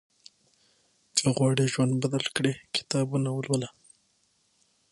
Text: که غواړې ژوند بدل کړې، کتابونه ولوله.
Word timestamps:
که 1.17 1.23
غواړې 1.35 1.65
ژوند 1.73 1.93
بدل 2.03 2.25
کړې، 2.35 2.53
کتابونه 2.75 3.29
ولوله. 3.33 3.69